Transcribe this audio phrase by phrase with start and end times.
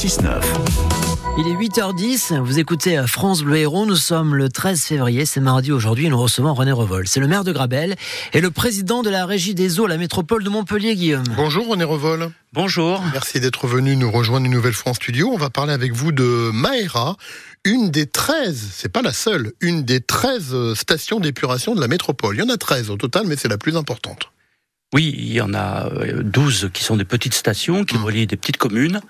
[0.00, 0.40] 6-9.
[1.36, 5.40] Il est 8h10, vous écoutez euh, France Bleu Héros, nous sommes le 13 février, c'est
[5.40, 7.06] mardi aujourd'hui, nous recevons René Revol.
[7.06, 7.96] C'est le maire de Grabel
[8.32, 11.24] et le président de la régie des eaux, la métropole de Montpellier, Guillaume.
[11.36, 12.30] Bonjour René Revol.
[12.54, 13.02] Bonjour.
[13.12, 15.30] Merci d'être venu nous rejoindre une nouvelle fois en studio.
[15.34, 17.18] On va parler avec vous de Maera,
[17.66, 21.88] une des 13, c'est pas la seule, une des 13 euh, stations d'épuration de la
[21.88, 22.36] métropole.
[22.36, 24.30] Il y en a 13 au total, mais c'est la plus importante.
[24.92, 25.88] Oui, il y en a
[26.20, 28.04] 12 euh, qui sont des petites stations qui mmh.
[28.04, 29.00] relient des petites communes,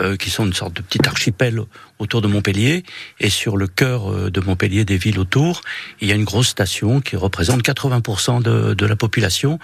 [0.00, 1.60] euh, qui sont une sorte de petit archipel
[2.00, 2.82] autour de Montpellier.
[3.20, 5.60] Et sur le cœur euh, de Montpellier, des villes autour,
[6.00, 9.60] il y a une grosse station qui représente 80% de, de la population.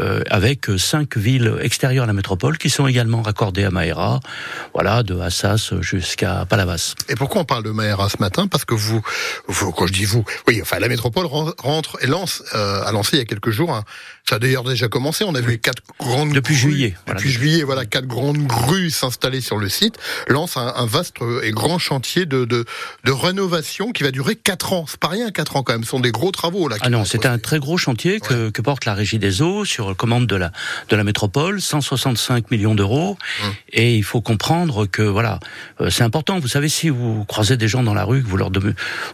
[0.00, 4.20] Euh, avec cinq villes extérieures à la métropole qui sont également raccordées à Maera,
[4.72, 6.94] voilà, de Assas jusqu'à Palavas.
[7.10, 8.46] Et pourquoi on parle de Maera ce matin?
[8.46, 9.02] Parce que vous,
[9.48, 13.16] vous, quand je dis vous, oui, enfin la métropole rentre et lance, euh, a lancé
[13.16, 13.84] il y a quelques jours, hein,
[14.26, 17.84] ça a d'ailleurs déjà commencé, on a vu quatre grandes depuis juillet, depuis juillet, voilà,
[17.84, 22.46] quatre grandes grues s'installer sur le site, lance un, un, vaste et grand chantier de,
[22.46, 22.64] de,
[23.04, 24.86] de rénovation qui va durer quatre ans.
[24.88, 26.76] C'est pas rien, quatre ans quand même, ce sont des gros travaux là.
[26.80, 29.81] Ah non, c'est un très gros chantier que, que porte la régie des eaux sur
[29.94, 30.52] commande de la
[30.88, 33.16] de la métropole, 165 millions d'euros.
[33.16, 33.46] Mmh.
[33.72, 35.40] Et il faut comprendre que voilà,
[35.80, 36.38] euh, c'est important.
[36.38, 38.50] Vous savez, si vous croisez des gens dans la rue, que vous leur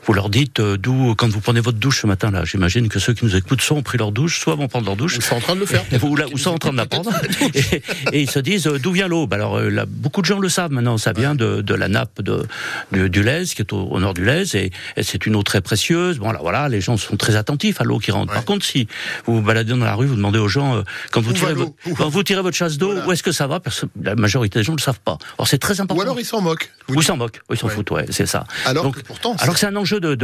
[0.05, 2.99] vous leur dites euh, d'où quand vous prenez votre douche ce matin là, j'imagine que
[2.99, 5.21] ceux qui nous écoutent soit ont pris leur douche, soit vont prendre leur douche, ou
[5.21, 7.11] sont en train de le faire, ou, sont en train de la prendre,
[8.13, 9.27] et, ils se disent euh, d'où vient l'eau?
[9.27, 10.99] Bah, alors là, beaucoup de gens le savent maintenant.
[10.99, 12.47] Ça vient de, de la nappe de,
[12.93, 14.73] du, du Lez, qui est au, nord du Lez, et,
[15.03, 16.19] c'est une eau très précieuse.
[16.19, 18.33] Bon là, voilà, les gens sont très attentifs à l'eau qui rentre.
[18.33, 18.89] Par contre, si
[19.27, 21.73] vous vous baladez dans la rue, vous demandez aux gens euh, quand vous tirez votre,
[21.97, 23.61] quand vous tirez votre chasse d'eau, où est-ce que ça va?
[24.03, 25.19] La majorité des gens ne le savent pas.
[25.39, 25.99] Alors c'est très important.
[25.99, 26.71] Ou alors ils s'en moquent.
[26.89, 27.41] Ou ils s'en moquent.
[27.51, 27.91] ils s'en foutent.
[27.91, 28.45] Ouais, c'est ça.
[28.65, 30.15] Alors Donc, que pourtant, alors c'est un enjeu de,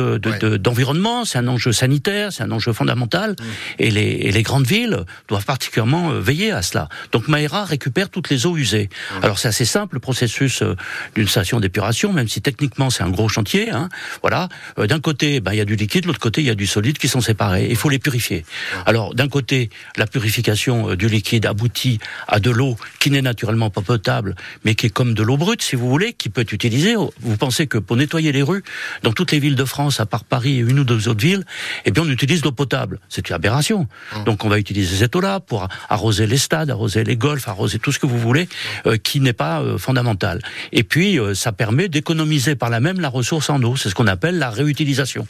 [0.57, 3.45] d'environnement, de, c'est un enjeu sanitaire, c'est un enjeu fondamental, mm.
[3.79, 6.89] et, les, et les grandes villes doivent particulièrement euh, veiller à cela.
[7.13, 8.89] Donc Maera récupère toutes les eaux usées.
[9.23, 10.77] Alors c'est assez simple le processus euh,
[11.15, 13.71] d'une station d'épuration, même si techniquement c'est un gros chantier.
[13.71, 13.89] Hein,
[14.23, 14.49] voilà.
[14.77, 16.67] d'un côté, ben, il y a du liquide, de l'autre côté il y a du
[16.67, 17.69] solide qui sont séparés.
[17.71, 18.45] Il faut les purifier.
[18.87, 20.24] Alors d'un côté, la purification
[20.69, 21.99] euh, du liquide aboutit
[22.29, 25.63] à de l'eau qui n'est naturellement pas potable, mais qui est comme de l'eau brute,
[25.63, 26.95] si vous voulez, qui peut être utilisée.
[26.95, 28.63] Vous pensez que pour nettoyer les rues,
[29.03, 31.45] dans toutes les villes de France, à part Paris et une ou deux autres villes,
[31.85, 33.01] eh bien, on utilise l'eau potable.
[33.09, 33.87] C'est une aberration.
[34.15, 34.25] Mmh.
[34.25, 37.93] Donc, on va utiliser cette eau-là pour arroser les stades, arroser les golfs, arroser tout
[37.93, 38.49] ce que vous voulez,
[38.87, 40.41] euh, qui n'est pas euh, fondamental.
[40.73, 43.77] Et puis, ça permet d'économiser par là même la ressource en eau.
[43.77, 45.27] C'est ce qu'on appelle la réutilisation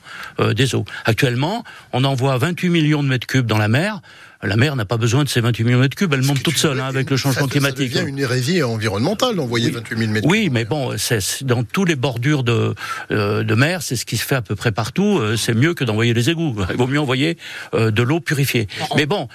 [0.55, 0.85] des eaux.
[1.05, 4.01] Actuellement, on envoie 28 millions de mètres cubes dans la mer.
[4.45, 6.59] La mer n'a pas besoin de ces 28 millions de mètres cubes, elle monte toute
[6.59, 7.93] seule hein, avec le changement climatique.
[7.93, 10.31] Ça devient une hérésie environnementale d'envoyer 28 000 mètres cubes.
[10.31, 12.75] Oui, mais bon, c'est dans tous les bordures de
[13.11, 15.19] euh, de mer, c'est ce qui se fait à peu près partout.
[15.19, 16.55] Euh, c'est mieux que d'envoyer les égouts.
[16.71, 17.39] Il vaut mieux envoyer
[17.75, 18.69] euh, de l'eau purifiée.
[18.97, 19.29] Mais bon,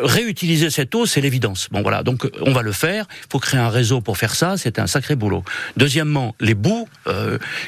[0.00, 1.68] réutiliser cette eau, c'est l'évidence.
[1.70, 3.06] Bon voilà, donc on va le faire.
[3.24, 4.56] Il faut créer un réseau pour faire ça.
[4.56, 5.44] C'est un sacré boulot.
[5.76, 6.88] Deuxièmement, les boues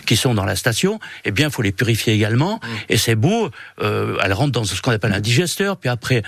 [0.06, 2.56] qui sont dans la station, eh bien, il faut les purifier également.
[2.56, 2.69] Mmh.
[2.91, 3.48] Et ces boues,
[3.81, 5.77] elles rentrent dans ce qu'on appelle un digesteur.
[5.77, 6.22] Puis après,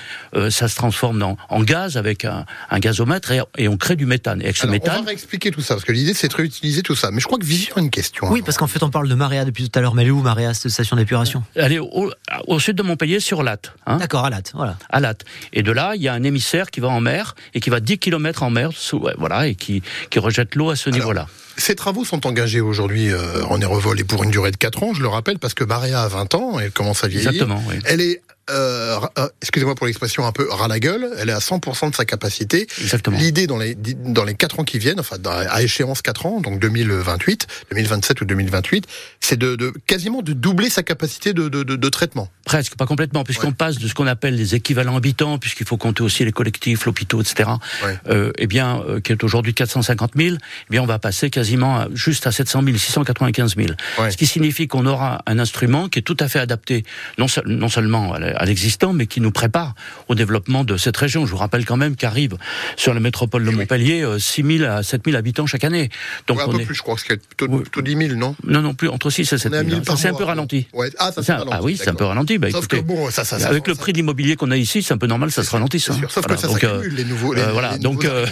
[0.51, 4.41] ça se transforme en, en gaz avec un, un gazomètre et, on crée du méthane.
[4.41, 6.83] Et avec ce méthane, on va réexpliquer tout ça parce que l'idée c'est de réutiliser
[6.83, 7.11] tout ça.
[7.11, 8.31] Mais je crois que Vision a une question.
[8.31, 9.95] Oui, parce qu'en fait on parle de Maréa depuis tout à l'heure.
[9.95, 11.43] Mais elle est où Maréa, cette station d'épuration?
[11.55, 12.11] Elle est au,
[12.47, 13.73] au, sud de Montpellier, sur Latte.
[13.87, 14.77] Hein D'accord, à Latte, voilà.
[14.89, 15.25] À Latte.
[15.53, 17.81] Et de là, il y a un émissaire qui va en mer et qui va
[17.81, 18.71] 10 km en mer,
[19.19, 21.27] voilà, et qui, qui rejette l'eau à ce niveau-là.
[21.57, 24.95] Ces travaux sont engagés aujourd'hui euh, en Revol et pour une durée de 4 ans,
[24.95, 27.31] je le rappelle, parce que Maréa a 20 ans, elle commence à vieillir.
[27.31, 27.77] Exactement, oui.
[27.85, 31.39] Elle est euh, euh, excusez-moi pour l'expression un peu ras la gueule, elle est à
[31.39, 32.67] 100% de sa capacité.
[32.81, 33.19] Exactement.
[33.19, 36.59] L'idée dans les dans les 4 ans qui viennent, enfin à échéance 4 ans, donc
[36.61, 38.87] 2028, 2027 ou 2028,
[39.21, 42.29] c'est de, de, quasiment de doubler sa capacité de, de, de traitement.
[42.45, 46.03] Presque, pas complètement, puisqu'on passe de ce qu'on appelle les équivalents habitants, puisqu'il faut compter
[46.03, 47.51] aussi les collectifs, l'hôpital, etc.
[47.85, 47.99] Ouais.
[48.09, 50.39] Euh, eh bien, euh, qui est aujourd'hui 450 000, eh
[50.69, 53.69] bien, on va passer quasiment à, juste à 700 000, 695 000.
[53.99, 54.11] Ouais.
[54.11, 56.85] Ce qui signifie qu'on aura un instrument qui est tout à fait adapté,
[57.19, 59.75] non, non seulement à à l'existant, mais qui nous prépare
[60.09, 61.27] au développement de cette région.
[61.27, 62.37] Je vous rappelle quand même qu'arrive
[62.75, 65.91] sur la métropole de Montpellier 6 000 à 7 000 habitants chaque année.
[66.27, 66.65] Donc ouais, un on peu est...
[66.65, 68.35] plus, je crois, que c'est plutôt, 10 000, non?
[68.45, 69.83] Non, non plus, entre 6 et 7 000.
[69.97, 70.67] c'est un peu ralenti.
[70.73, 70.91] Ouais.
[70.99, 71.45] Ah, ça, un...
[71.51, 72.39] ah oui, c'est un peu ralenti.
[72.39, 74.57] Bah, Sauf écoutez, que bon, ça, ça, ça avec le prix de l'immobilier qu'on a
[74.57, 75.91] ici, c'est un peu normal, ça se ralentisse.
[75.91, 76.01] Hein.
[76.09, 77.35] Sauf voilà, que ça donc, s'accumule, les nouveaux.
[77.35, 78.27] Les, euh, voilà, les donc, nouveaux euh,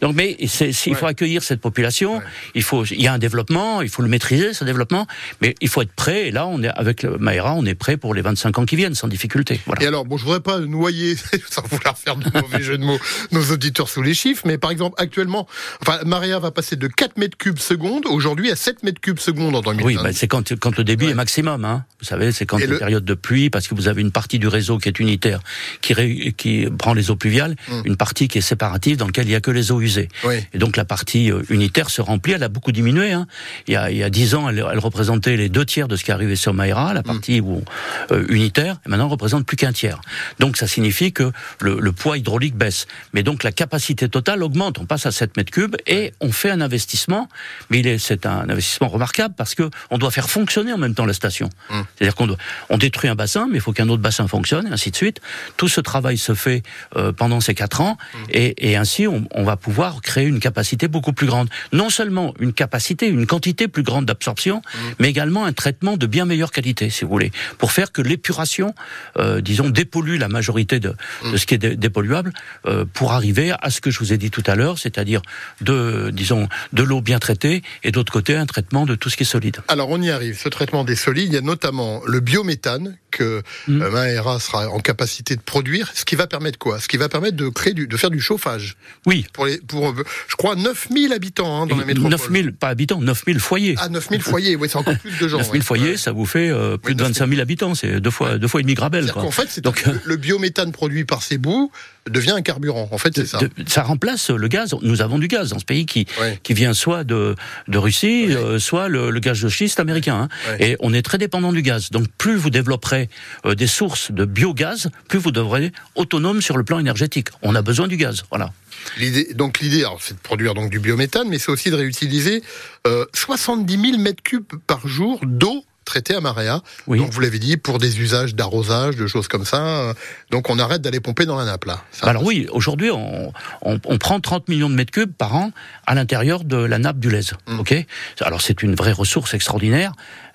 [0.00, 2.22] donc, mais il faut accueillir cette population.
[2.54, 5.06] Il faut, il y a un développement, il faut le maîtriser, ce développement,
[5.42, 6.28] mais il faut être prêt.
[6.28, 8.94] Et là, on est avec Maïra, on est prêt pour les 25 ans qui viennent,
[8.94, 9.41] sans difficulté.
[9.80, 11.16] Et alors, bon, je voudrais pas noyer,
[11.50, 12.98] sans vouloir faire de mauvais jeu de mots,
[13.32, 15.46] nos auditeurs sous les chiffres, mais par exemple, actuellement,
[15.80, 19.54] enfin, Maria va passer de 4 mètres cubes seconde aujourd'hui à 7 mètres cubes seconde
[19.56, 19.86] en 2020.
[19.86, 21.64] Oui, bah, c'est quand, quand le débit est maximum.
[21.64, 21.84] Hein.
[22.00, 24.10] Vous savez, c'est quand il y a période de pluie, parce que vous avez une
[24.10, 25.40] partie du réseau qui est unitaire,
[25.80, 25.94] qui,
[26.36, 27.82] qui prend les eaux pluviales, hum.
[27.84, 30.08] une partie qui est séparative dans laquelle il y a que les eaux usées.
[30.52, 33.12] Et donc la partie euh, unitaire se remplit, elle a beaucoup diminué.
[33.12, 33.26] Hein.
[33.66, 35.96] Il, y a, il y a 10 ans, elle, elle, représentait les deux tiers de
[35.96, 37.04] ce qui arrivait sur Maïra, la hum.
[37.04, 37.62] partie où,
[38.10, 40.00] euh, unitaire, et maintenant elle représente plus qu'un tiers.
[40.38, 42.86] Donc ça signifie que le, le, poids hydraulique baisse.
[43.14, 46.50] Mais donc la capacité totale augmente, on passe à 7 mètres cubes et on fait
[46.50, 47.28] un investissement,
[47.70, 51.12] mais c'est un investissement remarquable parce que on doit faire fonctionner en même temps la
[51.12, 51.48] station.
[51.70, 51.84] Hum.
[51.96, 52.36] C'est-à-dire qu'on
[52.68, 55.20] on détruit un bassin, mais il faut qu'un autre bassin fonctionne, et ainsi de suite.
[55.56, 56.62] Tout ce travail se fait
[56.96, 58.20] euh, pendant ces quatre ans, hum.
[58.30, 61.48] et, et, ainsi on, on, va pouvoir créer une capacité beaucoup plus grande.
[61.72, 64.80] Non seulement une capacité, une quantité plus grande d'absorption, hum.
[64.98, 68.74] mais également un traitement de bien meilleure qualité, si vous voulez, pour faire que l'épuration,
[69.18, 70.94] euh, disons, dépollue la majorité de,
[71.30, 72.32] de ce qui est dépolluable,
[72.66, 75.22] euh, pour arriver à ce que je vous ai dit tout à l'heure, c'est-à-dire
[75.60, 79.22] de, disons, de l'eau bien traitée, et d'autre côté un traitement de tout ce qui
[79.22, 79.58] est solide.
[79.68, 80.38] Alors on y arrive.
[80.38, 83.88] Ce traitement des solides, il y a notamment le biométhane que mmh.
[83.88, 86.80] Maera sera en capacité de produire, ce qui va permettre quoi?
[86.80, 88.76] Ce qui va permettre de créer du, de faire du chauffage.
[89.06, 89.26] Oui.
[89.32, 89.94] Pour les, pour,
[90.28, 92.10] je crois, 9000 habitants hein, dans la métropole.
[92.10, 93.74] 9000, pas habitants, 9000 foyers.
[93.78, 95.38] Ah, 9000 foyers, oui, c'est encore plus de gens.
[95.38, 95.64] 9000 ouais.
[95.64, 98.48] foyers, ça vous fait euh, plus oui, de 25 000 habitants, c'est deux fois, deux
[98.48, 99.01] fois et demi Grabel.
[99.14, 101.70] En fait, Donc, le, le biométhane produit par ces bouts
[102.10, 102.88] devient un carburant.
[102.90, 103.38] En fait, c'est ça.
[103.38, 104.74] De, ça remplace le gaz.
[104.82, 106.38] Nous avons du gaz dans ce pays qui, ouais.
[106.42, 107.36] qui vient soit de,
[107.68, 108.36] de Russie, ouais.
[108.36, 110.28] euh, soit le, le, gaz de schiste américain.
[110.28, 110.52] Hein.
[110.58, 110.70] Ouais.
[110.70, 111.90] Et on est très dépendant du gaz.
[111.90, 113.08] Donc plus vous développerez
[113.46, 117.28] euh, des sources de biogaz, plus vous devrez être autonome sur le plan énergétique.
[117.42, 118.24] On a besoin du gaz.
[118.30, 118.52] Voilà.
[118.98, 122.42] L'idée, donc l'idée, c'est de produire donc du biométhane, mais c'est aussi de réutiliser
[122.86, 126.60] euh, 70 000 mètres cubes par jour d'eau traité à Marea.
[126.86, 126.98] Oui.
[126.98, 129.94] Donc vous l'avez dit, pour des usages d'arrosage, de choses comme ça.
[130.30, 131.82] Donc on arrête d'aller pomper dans la nappe là.
[132.02, 133.32] Alors oui, aujourd'hui on,
[133.62, 135.52] on, on, prend 30 millions de mètres cubes par an
[135.86, 137.32] à l'intérieur de la nappe du Lèze.
[137.46, 137.60] Mmh.
[137.60, 137.74] Ok?
[138.20, 139.92] Alors c'est une vraie ressource extraordinaire.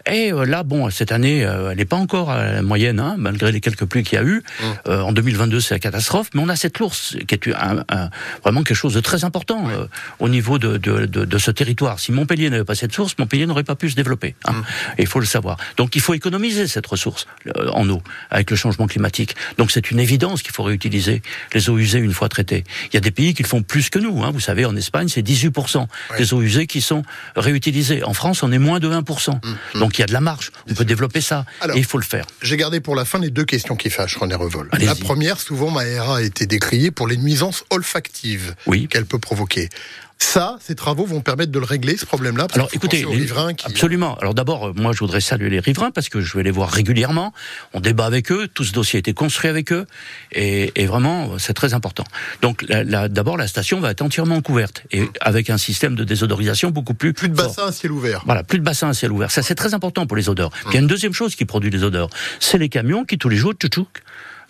[0.09, 3.15] Et euh, là, bon, cette année, euh, elle n'est pas encore à la moyenne, hein,
[3.17, 4.37] malgré les quelques pluies qu'il y a eu.
[4.37, 4.63] Mmh.
[4.87, 6.29] Euh, en 2022, c'est la catastrophe.
[6.33, 8.09] Mais on a cette l'ours, qui est un, un,
[8.43, 9.87] vraiment quelque chose de très important mmh.
[10.19, 11.99] au niveau de, de, de, de, ce territoire.
[11.99, 14.35] Si Montpellier n'avait pas cette source, Montpellier n'aurait pas pu se développer.
[14.45, 14.53] Hein.
[14.53, 14.63] Mmh.
[14.99, 15.57] Il faut le savoir.
[15.77, 17.27] Donc il faut économiser cette ressource
[17.73, 19.35] en eau avec le changement climatique.
[19.57, 21.21] Donc c'est une évidence qu'il faut réutiliser
[21.53, 22.63] les eaux usées une fois traitées.
[22.91, 24.23] Il y a des pays qui le font plus que nous.
[24.23, 24.31] Hein.
[24.31, 25.87] Vous savez, en Espagne, c'est 18% ouais.
[26.17, 27.03] des eaux usées qui sont
[27.35, 28.03] réutilisées.
[28.03, 29.39] En France, on est moins de 1%.
[29.75, 30.51] Donc il y a de la marge.
[30.69, 31.45] On peut développer ça.
[31.61, 32.25] Alors, et il faut le faire.
[32.41, 34.69] J'ai gardé pour la fin les deux questions qui fâchent René Revol.
[34.79, 38.87] La première, souvent, Maëra a été décriée pour les nuisances olfactives oui.
[38.87, 39.69] qu'elle peut provoquer.
[40.19, 42.47] Ça, ces travaux vont permettre de le régler, ce problème-là.
[42.53, 43.67] Alors, écoutez, les riverains qui...
[43.67, 44.15] absolument.
[44.17, 47.33] Alors d'abord, moi, je voudrais saluer les riverains parce que je vais les voir régulièrement.
[47.73, 48.47] On débat avec eux.
[48.47, 49.85] Tout ce dossier a été construit avec eux,
[50.31, 52.03] et, et vraiment, c'est très important.
[52.41, 55.09] Donc, d'abord, la station va être entièrement couverte et mmh.
[55.21, 58.23] avec un système de désodorisation beaucoup plus plus de bassins à ciel ouvert.
[58.25, 59.31] Voilà, plus de bassins à ciel ouvert.
[59.31, 60.49] Ça, c'est très important pour les odeurs.
[60.49, 60.69] Mmh.
[60.69, 62.09] Il y a une deuxième chose qui produit les odeurs,
[62.39, 64.01] c'est les camions qui tous les jours tchouchouk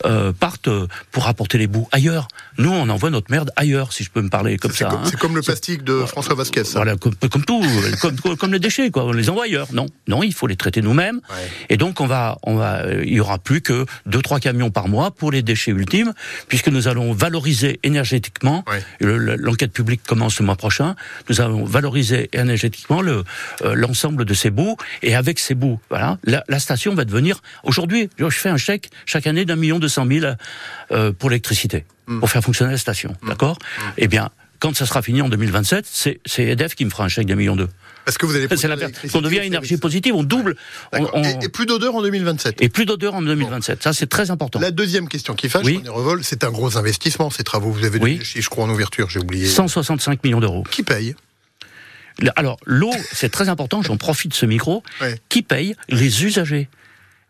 [0.05, 0.69] euh, partent
[1.11, 2.27] pour apporter les bouts ailleurs.
[2.57, 4.89] Nous, on envoie notre merde ailleurs, si je peux me parler comme ça.
[5.03, 5.17] C'est hein.
[5.19, 6.63] comme le plastique de François Vasquez.
[6.73, 7.63] Voilà, comme, comme tout,
[8.01, 9.05] comme, comme, les déchets, quoi.
[9.05, 9.67] On les envoie ailleurs.
[9.73, 11.21] Non, non, il faut les traiter nous-mêmes.
[11.29, 11.49] Ouais.
[11.69, 14.87] Et donc, on va, on va, il y aura plus que deux, trois camions par
[14.87, 16.13] mois pour les déchets ultimes,
[16.47, 18.63] puisque nous allons valoriser énergétiquement.
[18.67, 18.83] Ouais.
[18.99, 20.95] L'enquête publique commence le mois prochain.
[21.29, 23.23] Nous allons valoriser énergétiquement le
[23.63, 24.77] euh, l'ensemble de ces bouts.
[25.01, 27.41] Et avec ces bouts, voilà, la, la station va devenir.
[27.63, 30.33] Aujourd'hui, je fais un chèque chaque année d'un million de 200 000
[30.91, 32.19] euh, pour l'électricité, mmh.
[32.19, 33.15] pour faire fonctionner la station.
[33.21, 33.29] Mmh.
[33.29, 33.81] D'accord mmh.
[33.97, 34.29] Eh bien,
[34.59, 35.85] quand ça sera fini en 2027,
[36.25, 37.71] c'est EDF qui me fera un chèque d'un million d'euros.
[38.05, 40.55] Parce que vous allez la on devient énergie positive, on double.
[40.93, 41.23] On, on...
[41.23, 42.61] Et, et, plus d'odeur en 2027.
[42.61, 43.75] Et plus d'odeur en 2027.
[43.75, 43.83] Bon.
[43.83, 44.61] Ça, c'est très important.
[44.61, 45.81] La deuxième question qui fâche, oui.
[45.85, 47.69] Revol, c'est un gros investissement, ces travaux.
[47.69, 48.19] Vous avez oui.
[48.23, 49.45] je crois, en ouverture, j'ai oublié.
[49.45, 50.63] 165 millions d'euros.
[50.71, 51.15] Qui paye?
[52.37, 54.83] Alors, l'eau, c'est très important, j'en profite de ce micro.
[55.01, 55.19] Ouais.
[55.29, 55.75] Qui paye?
[55.89, 56.69] Les usagers.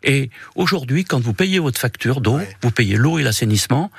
[0.04, 2.56] Et aujourd'hui, quand vous payez votre facture d'eau, ouais.
[2.62, 3.90] vous payez l'eau et l'assainissement.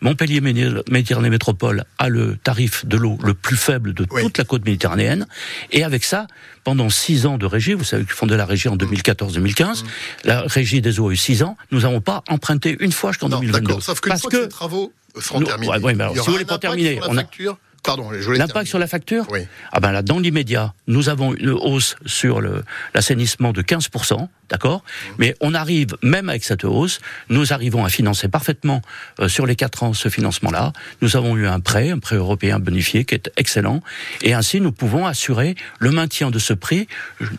[0.00, 4.22] Montpellier Méditerranée Métropole a le tarif de l'eau le plus faible de ouais.
[4.22, 5.26] toute la côte méditerranéenne.
[5.72, 6.28] Et avec ça,
[6.62, 9.86] pendant six ans de régie, vous savez qu'ils font de la régie en 2014-2015, mmh.
[10.24, 13.28] la régie des eaux a eu six ans, nous n'avons pas emprunté une fois jusqu'en
[13.28, 13.80] 2022.
[13.80, 15.76] Sauf que, Parce que ces travaux seront terminés.
[15.78, 17.24] Ouais, alors, si vous voulez pas terminer, on a
[17.88, 19.40] Pardon, L'impact sur la facture Oui.
[19.72, 22.42] Ah ben là, dans l'immédiat, nous avons une hausse sur
[22.92, 24.84] l'assainissement de 15%, d'accord
[25.18, 28.82] Mais on arrive, même avec cette hausse, nous arrivons à financer parfaitement
[29.20, 30.74] euh, sur les quatre ans ce financement-là.
[31.00, 33.82] Nous avons eu un prêt, un prêt européen bonifié qui est excellent,
[34.20, 36.88] et ainsi nous pouvons assurer le maintien de ce prix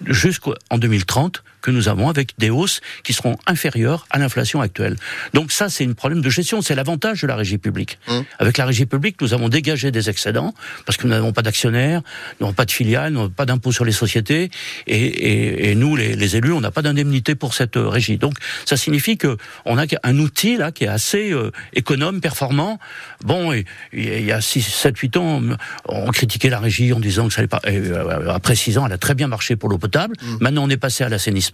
[0.07, 4.95] jusqu'en 2030 que nous avons avec des hausses qui seront inférieures à l'inflation actuelle.
[5.33, 7.99] Donc ça, c'est un problème de gestion, c'est l'avantage de la régie publique.
[8.07, 8.19] Mmh.
[8.39, 10.53] Avec la régie publique, nous avons dégagé des excédents
[10.85, 12.01] parce que nous n'avons pas d'actionnaires,
[12.39, 14.49] nous n'avons pas de filiales, nous n'avons pas d'impôts sur les sociétés,
[14.87, 18.17] et, et, et nous, les, les, élus, on n'a pas d'indemnité pour cette euh, régie.
[18.17, 18.35] Donc
[18.65, 22.79] ça signifie que on a un outil là qui est assez euh, économe, performant.
[23.23, 23.53] Bon,
[23.93, 25.41] il y a 6, 7, 8 ans,
[25.87, 27.61] on critiquait la régie en disant que ça allait pas.
[27.67, 30.15] Euh, après 6 ans, elle a très bien marché pour l'eau potable.
[30.21, 30.37] Mmh.
[30.41, 31.48] Maintenant, on est passé à l'assainissement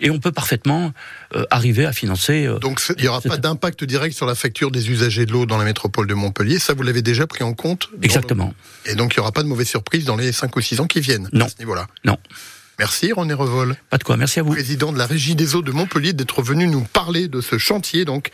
[0.00, 0.92] et on peut parfaitement
[1.34, 2.46] euh, arriver à financer.
[2.46, 5.46] Euh, Donc il n'y aura pas d'impact direct sur la facture des usagers de l'eau
[5.46, 6.58] dans la métropole de Montpellier.
[6.58, 8.54] Ça, vous l'avez déjà pris en compte Exactement.
[8.86, 10.86] Et donc il n'y aura pas de mauvaise surprise dans les 5 ou 6 ans
[10.86, 11.46] qui viennent non.
[11.46, 11.86] à ce niveau-là.
[12.04, 12.18] Non.
[12.78, 13.76] Merci René Revol.
[13.90, 14.50] Pas de quoi, merci à vous.
[14.52, 18.04] Président de la Régie des eaux de Montpellier d'être venu nous parler de ce chantier
[18.04, 18.30] donc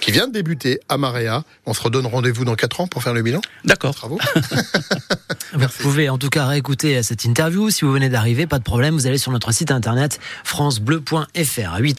[0.00, 1.44] qui vient de débuter à Marea.
[1.64, 3.40] On se redonne rendez-vous dans 4 ans pour faire le bilan.
[3.64, 3.94] D'accord.
[3.94, 4.18] Bravo.
[5.54, 8.94] vous pouvez en tout cas réécouter cette interview si vous venez d'arriver, pas de problème,
[8.94, 11.94] vous allez sur notre site internet francebleu.fr à 8